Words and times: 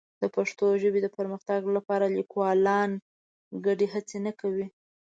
د 0.21 0.23
پښتو 0.35 0.65
ژبې 0.81 0.99
د 1.03 1.07
پرمختګ 1.17 1.61
لپاره 1.75 2.05
لیکوالان 2.17 2.89
ګډې 3.65 3.87
هڅې 3.93 4.17
نه 4.25 4.31
کوي. 4.39 4.67